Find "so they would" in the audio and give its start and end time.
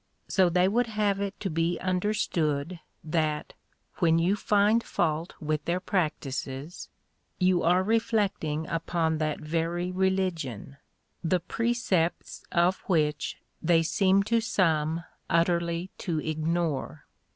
0.27-0.87